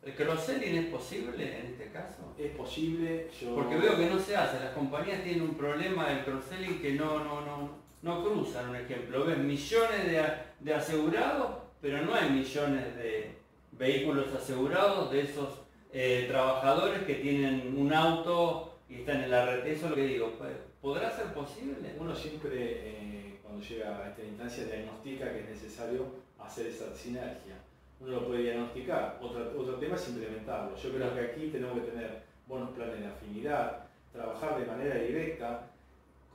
¿El 0.03 0.15
cross-selling 0.15 0.75
es 0.75 0.86
posible 0.86 1.59
en 1.59 1.65
este 1.65 1.91
caso? 1.91 2.33
Es 2.38 2.51
posible, 2.51 3.29
yo... 3.41 3.53
Porque 3.55 3.75
veo 3.75 3.97
que 3.97 4.09
no 4.09 4.17
se 4.17 4.38
hace, 4.38 4.63
las 4.63 4.74
compañías 4.74 5.24
tienen 5.24 5.41
un 5.41 5.55
problema 5.55 6.07
del 6.07 6.24
cross-selling 6.24 6.79
que 6.81 6.93
no, 6.93 7.19
no, 7.19 7.41
no, 7.41 7.87
no 8.01 8.24
cruzan, 8.24 8.70
un 8.70 8.75
ejemplo. 8.75 9.25
Ven 9.25 9.46
millones 9.46 10.46
de, 10.60 10.74
asegurados, 10.74 11.58
pero 11.82 12.01
no 12.04 12.13
hay 12.13 12.30
millones 12.30 12.96
de 12.96 13.36
vehículos 13.72 14.34
asegurados 14.34 15.12
de 15.12 15.22
esos 15.22 15.62
eh, 15.94 16.25
trabajadores 16.30 17.04
que 17.04 17.16
tienen 17.16 17.75
un 17.77 17.94
auto 17.94 18.80
y 18.89 18.96
están 18.96 19.24
en 19.24 19.32
la 19.32 19.46
red. 19.46 19.66
Eso 19.68 19.86
es 19.86 19.89
lo 19.92 19.96
que 19.96 20.08
digo, 20.08 20.34
¿podrá 20.82 21.12
ser 21.12 21.34
posible? 21.34 21.96
Uno 22.00 22.16
siempre, 22.16 22.50
eh, 22.54 23.39
cuando 23.44 23.62
llega 23.62 23.98
a 23.98 24.10
esta 24.10 24.24
instancia, 24.24 24.66
diagnostica 24.66 25.32
que 25.32 25.39
es 25.39 25.50
necesario 25.50 26.06
hacer 26.39 26.68
esa 26.68 26.96
sinergia 26.96 27.58
uno 28.00 28.12
lo 28.12 28.27
puede 28.27 28.44
diagnosticar. 28.44 29.20
Otro, 29.22 29.54
otro 29.58 29.75
tema 29.75 29.96
es 29.96 30.08
implementarlo. 30.10 30.75
Yo 30.75 30.92
creo 30.92 31.13
que 31.13 31.22
aquí 31.22 31.50
tenemos 31.50 31.80
que 31.80 31.92
tener 31.92 32.22
buenos 32.48 32.70
planes 32.72 33.00
de 33.00 33.08
afinidad, 33.08 33.86
trabajar 34.12 34.60
de 34.60 34.66
manera 34.66 34.96
directa 34.96 35.68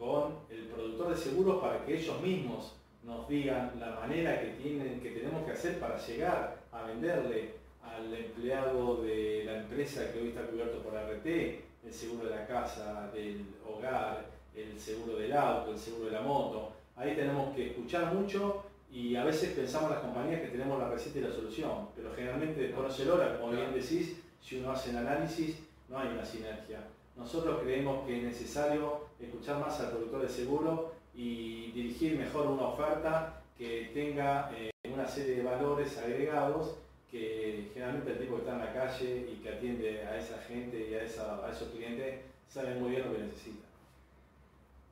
con 0.03 0.35
el 0.51 0.67
productor 0.67 1.11
de 1.11 1.17
seguros 1.17 1.63
para 1.63 1.85
que 1.85 1.95
ellos 1.97 2.21
mismos 2.21 2.73
nos 3.05 3.29
digan 3.29 3.73
la 3.79 3.91
manera 4.01 4.41
que, 4.41 4.49
tienen, 4.61 5.01
que 5.01 5.11
tenemos 5.11 5.45
que 5.45 5.53
hacer 5.53 5.79
para 5.79 5.97
llegar 5.97 6.57
a 6.73 6.83
venderle 6.83 7.55
al 7.85 8.13
empleado 8.13 9.01
de 9.03 9.45
la 9.47 9.59
empresa 9.59 10.13
que 10.13 10.21
hoy 10.21 10.29
está 10.31 10.43
cubierto 10.47 10.83
por 10.83 10.95
RT, 10.95 11.27
el 11.27 11.93
seguro 11.93 12.29
de 12.29 12.35
la 12.35 12.47
casa, 12.49 13.11
del 13.13 13.47
hogar, 13.65 14.27
el 14.57 14.79
seguro 14.79 15.17
del 15.17 15.33
auto, 15.33 15.71
el 15.71 15.79
seguro 15.79 16.07
de 16.07 16.13
la 16.13 16.23
moto. 16.23 16.73
Ahí 16.97 17.15
tenemos 17.15 17.55
que 17.55 17.69
escuchar 17.69 18.13
mucho 18.13 18.65
y 18.91 19.15
a 19.15 19.25
veces 19.25 19.53
pensamos 19.53 19.91
las 19.91 20.01
compañías 20.01 20.41
que 20.41 20.49
tenemos 20.49 20.81
la 20.81 20.89
receta 20.89 21.21
y 21.21 21.23
la 21.23 21.33
solución, 21.33 21.89
pero 21.95 22.13
generalmente 22.13 22.61
después 22.61 22.89
no 22.89 22.93
se 22.93 23.39
como 23.39 23.53
bien 23.53 23.73
decís, 23.73 24.17
si 24.41 24.59
uno 24.59 24.73
hace 24.73 24.91
el 24.91 24.97
análisis, 24.97 25.59
no 25.89 25.99
hay 25.99 26.09
una 26.09 26.25
sinergia. 26.25 26.81
Nosotros 27.17 27.61
creemos 27.63 28.05
que 28.07 28.19
es 28.19 28.23
necesario 28.25 29.12
escuchar 29.27 29.59
más 29.59 29.79
al 29.81 29.91
productor 29.91 30.23
de 30.23 30.29
seguro 30.29 30.93
y 31.15 31.71
dirigir 31.73 32.19
mejor 32.19 32.47
una 32.47 32.69
oferta 32.69 33.43
que 33.57 33.91
tenga 33.95 34.51
eh, 34.57 34.71
una 34.93 35.07
serie 35.07 35.37
de 35.37 35.43
valores 35.43 35.97
agregados 35.99 36.77
que 37.11 37.71
generalmente 37.75 38.13
el 38.13 38.19
tipo 38.19 38.37
que 38.37 38.41
está 38.41 38.53
en 38.55 38.59
la 38.61 38.73
calle 38.73 39.29
y 39.31 39.43
que 39.43 39.51
atiende 39.51 40.03
a 40.03 40.17
esa 40.17 40.39
gente 40.39 40.89
y 40.91 40.95
a, 40.95 41.03
esos 41.03 41.69
clientes 41.69 42.21
sabe 42.49 42.75
muy 42.77 42.93
bien 42.93 43.07
lo 43.07 43.15
que 43.15 43.23
necesita. 43.25 43.67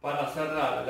Para 0.02 0.26
cerrar, 0.28 0.86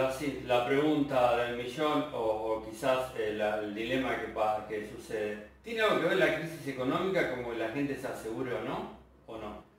la, 0.46 0.66
pregunta 0.66 1.36
del 1.36 1.56
millón 1.56 2.06
o, 2.12 2.64
quizás 2.68 3.14
el, 3.16 3.74
dilema 3.74 4.16
que, 4.20 4.32
que 4.68 4.88
sucede, 4.88 5.46
¿tiene 5.62 5.82
algo 5.82 6.00
que 6.00 6.08
ver 6.08 6.18
la 6.18 6.36
crisis 6.36 6.66
económica 6.66 7.30
como 7.34 7.52
la 7.52 7.68
gente 7.70 7.96
se 7.96 8.08
asegure 8.08 8.54
o 8.54 8.62
no? 8.62 8.90
¿O 9.26 9.38
no? 9.38 9.69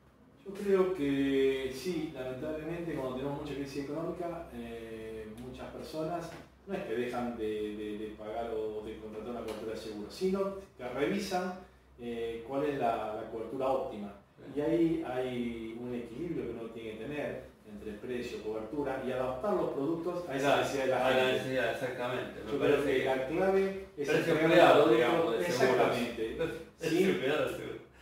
Yo 0.46 0.54
creo 0.54 0.94
que 0.96 1.72
sí, 1.74 2.12
lamentablemente 2.14 2.94
cuando 2.94 3.18
tenemos 3.18 3.42
mucha 3.42 3.54
crisis 3.54 3.84
económica, 3.84 4.48
eh, 4.54 5.28
muchas 5.46 5.70
personas 5.70 6.32
no 6.68 6.74
es 6.74 6.84
que 6.84 6.96
dejan 6.96 7.38
de, 7.38 8.16
pagar 8.18 8.52
o 8.52 8.84
de 8.86 8.98
contratar 8.98 9.32
una 9.32 9.42
cobertura 9.42 9.74
de 9.74 9.80
seguro, 9.80 10.12
sino 10.12 10.56
que 10.78 10.88
revisan 10.90 11.60
eh, 12.00 12.44
cuál 12.48 12.66
es 12.66 12.80
la, 12.80 13.16
la 13.22 13.30
cobertura 13.32 13.68
óptima. 13.68 14.14
Y 14.56 14.62
ahí 14.62 15.06
hay 15.08 15.78
un 15.80 15.94
equilibrio 15.94 16.46
que 16.46 16.52
uno 16.52 16.70
tiene 16.72 16.92
que 16.92 17.04
tener 17.06 17.52
entre 17.72 17.94
precio, 17.94 18.44
cobertura 18.44 19.02
y 19.06 19.12
adaptar 19.12 19.54
los 19.54 19.72
productos 19.72 20.28
a 20.30 20.36
esa 20.36 20.58
necesidad 20.58 20.84
de 20.84 20.90
la 20.90 21.06
gente. 21.06 21.22
A 21.22 21.24
la 21.24 21.32
necesidad, 21.32 21.72
exactamente. 21.72 22.40
Yo 22.52 22.60
creo 22.60 22.84
que 22.84 23.06
la 23.06 23.28
clave 23.28 23.86
es 23.98 24.10
precio 24.10 24.40
empleado, 24.40 24.90
digamos, 24.90 25.36
Exactamente. 25.40 26.38
¿Sí? 26.80 27.22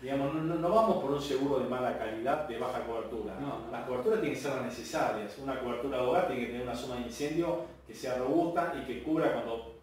Digamos, 0.01 0.33
no, 0.33 0.55
no, 0.55 0.69
vamos 0.69 1.03
por 1.03 1.11
un 1.11 1.21
seguro 1.21 1.59
de 1.59 1.67
mala 1.67 1.97
calidad, 1.97 2.47
de 2.47 2.57
baja 2.57 2.85
cobertura. 2.85 3.37
No, 3.39 3.69
Las 3.69 3.85
coberturas 3.85 4.21
tienen 4.21 4.37
que 4.37 4.41
ser 4.41 4.61
necesarias. 4.61 5.37
Una 5.39 5.59
cobertura 5.59 5.97
de 5.97 6.03
hogar 6.03 6.27
tiene 6.27 6.41
que 6.41 6.51
tener 6.51 6.63
una 6.63 6.75
zona 6.75 6.95
de 6.95 7.07
incendio 7.07 7.65
que 7.85 7.93
sea 7.93 8.17
robusta 8.17 8.73
y 8.81 8.85
que 8.85 9.03
cubra 9.03 9.33
cuando 9.33 9.73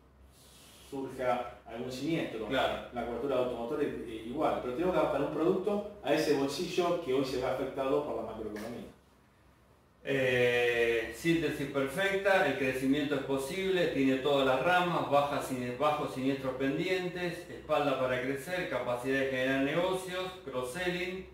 surja 0.88 1.58
algún 1.66 1.92
siniestro. 1.92 2.46
Claro. 2.46 2.88
La 2.94 3.04
cobertura 3.04 3.36
de 3.36 3.44
automotor 3.44 3.82
es 3.82 4.08
igual, 4.08 4.60
pero 4.62 4.74
tenemos 4.74 4.94
que 4.94 5.00
adaptar 5.00 5.22
un 5.22 5.34
producto 5.34 5.90
a 6.02 6.14
ese 6.14 6.38
bolsillo 6.38 7.04
que 7.04 7.12
hoy 7.12 7.24
se 7.24 7.38
ve 7.38 7.46
afectado 7.46 8.06
por 8.06 8.16
la 8.16 8.22
macroeconomía. 8.22 8.86
Eh, 10.08 11.12
síntesis 11.16 11.66
perfecta, 11.66 12.46
el 12.46 12.58
crecimiento 12.58 13.16
es 13.16 13.22
posible, 13.22 13.88
tiene 13.88 14.18
todas 14.18 14.46
las 14.46 14.62
ramas, 14.62 15.10
bajas, 15.10 15.50
bajos 15.80 16.14
siniestros 16.14 16.54
pendientes, 16.54 17.44
espalda 17.50 17.98
para 17.98 18.22
crecer, 18.22 18.70
capacidad 18.70 19.18
de 19.18 19.30
generar 19.30 19.64
negocios, 19.64 20.22
cross-selling, 20.44 21.26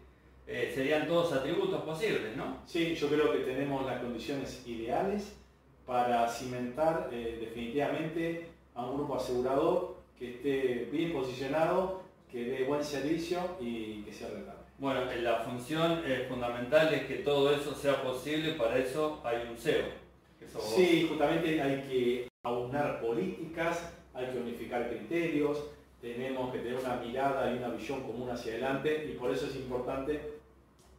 eh, 0.47 0.73
serían 0.75 1.07
todos 1.07 1.35
atributos 1.35 1.83
posibles, 1.83 2.35
¿no? 2.35 2.63
Sí, 2.65 2.95
yo 2.95 3.09
creo 3.09 3.31
que 3.33 3.41
tenemos 3.41 3.85
las 3.85 4.01
condiciones 4.01 4.67
ideales 4.67 5.37
para 5.85 6.27
cimentar 6.27 7.11
eh, 7.13 7.37
definitivamente 7.41 8.47
a 8.75 8.87
un 8.87 8.97
grupo 8.97 9.17
asegurador 9.17 9.99
que 10.19 10.31
esté 10.31 10.89
bien 10.91 11.13
posicionado, 11.13 12.05
que 12.31 12.43
dé 12.45 12.65
buen 12.65 12.83
servicio 12.83 13.39
y 13.61 14.03
que 14.05 14.15
sea 14.15 14.29
rentable. 14.29 14.52
Bueno, 14.83 15.03
la 15.23 15.37
función 15.37 16.03
eh, 16.05 16.27
fundamental 16.29 16.93
es 16.93 17.05
que 17.05 17.19
todo 17.19 17.55
eso 17.55 17.73
sea 17.73 18.03
posible, 18.03 18.55
para 18.55 18.79
eso 18.79 19.21
hay 19.23 19.47
un 19.49 19.57
CEO. 19.57 19.85
sí, 20.75 21.07
justamente 21.09 21.63
hay 21.63 21.83
que 21.83 22.29
aunar 22.43 23.01
políticas, 23.01 23.93
hay 24.13 24.27
que 24.27 24.39
unificar 24.39 24.89
criterios, 24.89 25.67
tenemos 26.01 26.53
que 26.53 26.59
tener 26.59 26.81
una 26.81 26.97
mirada 26.97 27.55
y 27.55 27.59
una 27.59 27.69
visión 27.69 28.03
común 28.03 28.29
hacia 28.29 28.55
adelante 28.55 29.09
y 29.09 29.17
por 29.17 29.31
eso 29.31 29.47
es 29.47 29.55
importante 29.55 30.21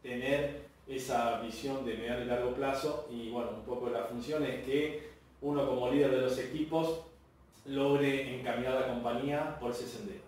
tener 0.02 0.62
esa 0.88 1.42
visión 1.42 1.84
de 1.84 1.98
mediano 1.98 2.22
y 2.22 2.24
largo 2.24 2.54
plazo 2.54 3.06
y 3.10 3.28
bueno, 3.28 3.50
un 3.50 3.64
poco 3.66 3.90
la 3.90 4.04
función 4.04 4.44
es 4.44 4.64
que 4.64 5.10
uno 5.42 5.66
como 5.66 5.90
líder 5.90 6.10
de 6.10 6.22
los 6.22 6.38
equipos 6.38 7.02
logre 7.66 8.34
encaminar 8.34 8.80
la 8.80 8.86
compañía 8.86 9.58
por 9.60 9.72
ese 9.72 9.86
sendero. 9.86 10.23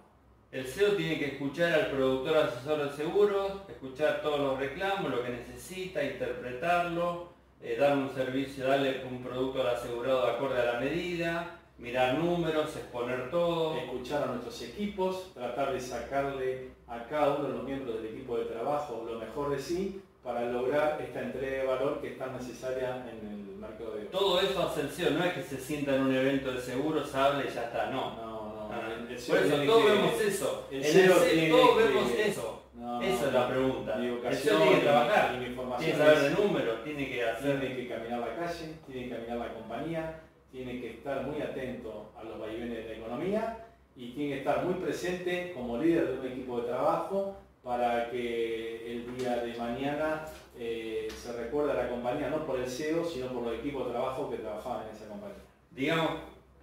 El 0.56 0.66
CEO 0.66 0.92
tiene 0.92 1.18
que 1.18 1.26
escuchar 1.26 1.70
al 1.74 1.90
productor 1.90 2.38
asesor 2.38 2.88
de 2.88 2.96
seguros, 2.96 3.52
escuchar 3.68 4.22
todos 4.22 4.40
los 4.40 4.58
reclamos, 4.58 5.10
lo 5.10 5.22
que 5.22 5.28
necesita, 5.28 6.02
interpretarlo, 6.02 7.28
eh, 7.60 7.76
dar 7.78 7.98
un 7.98 8.08
servicio, 8.14 8.66
darle 8.66 9.04
un 9.04 9.22
producto 9.22 9.60
al 9.60 9.74
asegurado 9.76 10.24
de 10.24 10.32
acorde 10.32 10.58
a 10.58 10.72
la 10.72 10.80
medida, 10.80 11.58
mirar 11.76 12.14
números, 12.14 12.74
exponer 12.74 13.30
todo. 13.30 13.76
Escuchar 13.76 14.22
a 14.22 14.26
nuestros 14.28 14.62
equipos, 14.62 15.30
tratar 15.34 15.74
de 15.74 15.80
sacarle 15.82 16.70
a 16.88 17.04
cada 17.04 17.34
uno 17.34 17.48
de 17.48 17.52
los 17.52 17.62
miembros 17.64 17.96
del 17.96 18.14
equipo 18.14 18.38
de 18.38 18.46
trabajo 18.46 19.04
lo 19.06 19.18
mejor 19.18 19.50
de 19.50 19.58
sí 19.58 20.00
para 20.24 20.50
lograr 20.50 20.98
esta 21.02 21.20
entrega 21.20 21.64
de 21.64 21.66
valor 21.66 22.00
que 22.00 22.12
es 22.12 22.18
tan 22.18 22.32
necesaria 22.32 23.04
en 23.10 23.28
el 23.28 23.56
mercado 23.58 23.94
de 23.94 24.06
Todo 24.06 24.40
eso 24.40 24.66
hace 24.66 24.80
el 24.80 24.88
CEO, 24.88 25.10
no 25.10 25.22
es 25.22 25.34
que 25.34 25.42
se 25.42 25.58
sienta 25.58 25.96
en 25.96 26.04
un 26.04 26.16
evento 26.16 26.50
de 26.50 26.62
seguros, 26.62 27.14
hable 27.14 27.44
y 27.44 27.54
ya 27.54 27.64
está, 27.64 27.90
no 27.90 28.35
por 28.80 29.38
eso, 29.38 29.64
todos 29.64 29.84
vemos 29.84 30.20
eso. 30.20 30.68
El 30.70 30.84
en 30.84 31.50
todos 31.50 31.76
vemos 31.76 32.12
eso. 32.12 32.62
Esa 33.02 33.26
es 33.26 33.32
la 33.32 33.48
pregunta. 33.48 33.94
el 33.94 34.36
CEO 34.36 34.58
tiene 34.58 34.74
que 34.76 34.82
trabajar, 34.82 35.30
tiene 35.30 35.92
que 35.92 35.96
saber 35.96 36.18
de 36.20 36.30
números, 36.30 36.84
tiene 36.84 37.08
que 37.08 37.24
hacer... 37.24 37.60
Tiene 37.60 37.76
que 37.76 37.88
caminar 37.88 38.20
la 38.20 38.36
calle, 38.36 38.74
tiene 38.86 39.08
que 39.08 39.14
caminar 39.14 39.38
la 39.38 39.54
compañía, 39.54 40.20
tiene 40.52 40.80
que 40.80 40.90
estar 40.90 41.26
muy 41.26 41.40
atento 41.40 42.12
a 42.18 42.24
los 42.24 42.38
vaivenes 42.38 42.84
de 42.84 42.84
la 42.84 42.98
economía 42.98 43.66
y 43.96 44.12
tiene 44.12 44.34
que 44.34 44.38
estar 44.38 44.64
muy 44.64 44.74
presente 44.74 45.52
como 45.54 45.78
líder 45.78 46.08
de 46.08 46.18
un 46.20 46.32
equipo 46.32 46.60
de 46.60 46.68
trabajo 46.68 47.36
para 47.62 48.10
que 48.10 48.92
el 48.92 49.16
día 49.16 49.38
de 49.38 49.56
mañana 49.58 50.24
eh, 50.56 51.08
se 51.10 51.32
recuerde 51.32 51.72
a 51.72 51.74
la 51.74 51.88
compañía 51.88 52.30
no 52.30 52.46
por 52.46 52.60
el 52.60 52.70
CEO, 52.70 53.04
sino 53.04 53.26
por 53.28 53.42
los 53.42 53.54
equipos 53.58 53.86
de 53.86 53.92
trabajo 53.92 54.30
que 54.30 54.36
trabajaban 54.36 54.86
en 54.86 54.94
esa 54.94 55.08
compañía. 55.08 55.42
Digamos, 55.72 56.10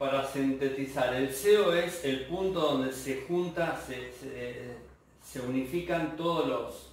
para 0.04 0.28
sintetizar, 0.28 1.14
el 1.16 1.32
SEO 1.32 1.74
es 1.74 2.04
el 2.04 2.26
punto 2.26 2.60
donde 2.60 2.92
se 2.92 3.22
junta, 3.22 3.80
se, 3.80 5.40
unifican 5.40 6.18
todos 6.18 6.46
los, 6.46 6.92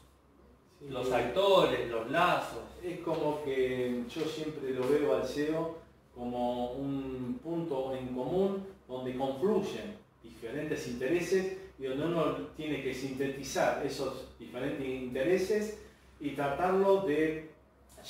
los 0.88 1.12
actores, 1.12 1.90
los 1.90 2.08
lazos. 2.08 2.62
Es 2.84 3.00
como 3.00 3.42
que 3.42 4.04
yo 4.08 4.24
siempre 4.26 4.70
lo 4.70 4.88
veo 4.88 5.16
al 5.16 5.26
SEO 5.26 5.78
como 6.14 6.70
un 6.70 7.40
punto 7.42 7.96
en 7.96 8.14
común 8.14 8.64
donde 8.86 9.16
confluyen 9.16 9.96
diferentes 10.22 10.86
intereses 10.86 11.56
y 11.80 11.86
donde 11.86 12.04
uno 12.04 12.36
tiene 12.56 12.80
que 12.80 12.94
sintetizar 12.94 13.84
esos 13.84 14.38
diferentes 14.38 14.86
intereses 14.86 15.80
y 16.20 16.30
tratarlo 16.36 17.00
de 17.00 17.50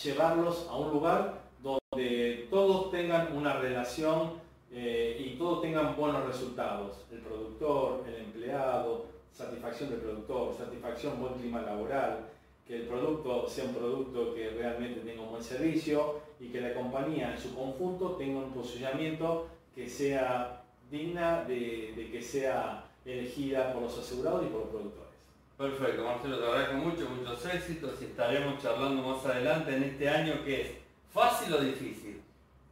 llevarlos 0.04 0.66
a 0.68 0.76
un 0.76 0.90
lugar 0.90 1.40
donde 1.62 2.48
todos 2.50 2.90
tengan 2.90 3.34
una 3.34 3.54
relación 3.54 4.49
eh, 4.72 5.16
y 5.18 5.36
todos 5.36 5.62
tengan 5.62 5.96
buenos 5.96 6.26
resultados. 6.26 7.04
El 7.10 7.20
productor, 7.20 8.04
el 8.06 8.16
empleado, 8.26 9.06
satisfacción 9.32 9.90
del 9.90 10.00
productor, 10.00 10.56
satisfacción, 10.56 11.20
buen 11.20 11.34
clima 11.34 11.62
laboral, 11.62 12.28
que 12.66 12.76
el 12.76 12.82
producto 12.82 13.48
sea 13.48 13.64
un 13.64 13.74
producto 13.74 14.34
que 14.34 14.50
realmente 14.50 15.00
tenga 15.00 15.22
un 15.22 15.30
buen 15.30 15.42
servicio 15.42 16.20
y 16.38 16.48
que 16.48 16.60
la 16.60 16.74
compañía 16.74 17.32
en 17.34 17.38
su 17.40 17.54
conjunto 17.54 18.12
tenga 18.12 18.40
un 18.40 18.52
posicionamiento 18.52 19.48
que 19.74 19.88
sea 19.88 20.62
digna 20.90 21.44
de, 21.44 21.92
de 21.96 22.10
que 22.10 22.22
sea 22.22 22.84
elegida 23.04 23.72
por 23.72 23.82
los 23.82 23.98
asegurados 23.98 24.44
y 24.44 24.48
por 24.48 24.60
los 24.60 24.68
productores. 24.68 25.10
Perfecto, 25.56 26.04
Marcelo, 26.04 26.38
te 26.38 26.46
agradezco 26.46 26.74
mucho, 26.74 27.10
muchos 27.10 27.44
éxitos 27.46 28.00
y 28.00 28.04
estaremos 28.06 28.62
charlando 28.62 29.02
más 29.02 29.24
adelante 29.26 29.76
en 29.76 29.82
este 29.82 30.08
año 30.08 30.42
que 30.44 30.60
es 30.62 30.70
fácil 31.12 31.52
o 31.52 31.60
difícil. 31.60 32.22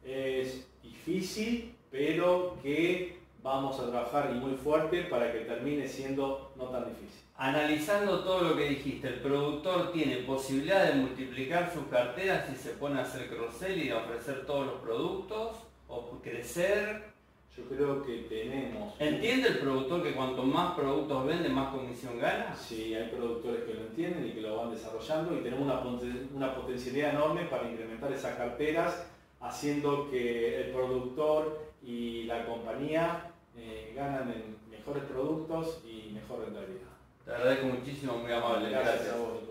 Es 0.03 0.65
difícil, 0.81 1.75
pero 1.91 2.57
que 2.61 3.19
vamos 3.41 3.79
a 3.79 3.89
trabajar 3.89 4.31
y 4.33 4.39
muy 4.39 4.55
fuerte 4.55 5.03
para 5.03 5.31
que 5.31 5.39
termine 5.39 5.87
siendo 5.87 6.51
no 6.55 6.65
tan 6.65 6.85
difícil. 6.85 7.21
Analizando 7.37 8.23
todo 8.23 8.49
lo 8.49 8.57
que 8.57 8.69
dijiste, 8.69 9.07
el 9.07 9.21
productor 9.21 9.93
tiene 9.93 10.17
posibilidad 10.17 10.87
de 10.87 10.95
multiplicar 10.95 11.71
sus 11.73 11.85
carteras 11.87 12.49
si 12.49 12.55
se 12.55 12.71
pone 12.71 12.99
a 12.99 13.03
hacer 13.03 13.29
cross 13.29 13.61
y 13.69 13.89
a 13.89 13.97
ofrecer 13.97 14.45
todos 14.45 14.65
los 14.65 14.81
productos 14.81 15.55
o 15.87 16.19
crecer 16.21 17.09
yo 17.59 17.75
creo 17.75 18.03
que 18.03 18.19
tenemos... 18.29 18.93
¿Entiende 18.99 19.49
el 19.49 19.59
productor 19.59 20.03
que 20.03 20.13
cuanto 20.13 20.43
más 20.43 20.75
productos 20.75 21.25
vende, 21.25 21.49
más 21.49 21.73
comisión 21.73 22.19
gana? 22.19 22.55
Sí, 22.55 22.93
hay 22.93 23.09
productores 23.09 23.63
que 23.63 23.73
lo 23.73 23.81
entienden 23.81 24.27
y 24.27 24.31
que 24.31 24.41
lo 24.41 24.57
van 24.57 24.71
desarrollando 24.71 25.35
y 25.35 25.43
tenemos 25.43 25.65
una, 26.33 26.55
potencialidad 26.55 27.11
enorme 27.11 27.45
para 27.45 27.69
incrementar 27.69 28.11
esas 28.13 28.35
carteras, 28.35 29.07
haciendo 29.41 30.09
que 30.09 30.61
el 30.61 30.71
productor 30.71 31.68
y 31.83 32.23
la 32.23 32.45
compañía 32.45 33.31
eh, 33.55 33.93
ganan 33.95 34.31
en 34.31 34.57
mejores 34.69 35.03
productos 35.03 35.81
y 35.85 36.11
mejor 36.13 36.45
rentabilidad. 36.45 36.89
Te 37.25 37.31
agradezco 37.31 37.67
muchísimo, 37.67 38.17
muy 38.17 38.31
amable. 38.31 38.69
Gracias, 38.69 39.13
a 39.13 39.17
vos, 39.17 39.48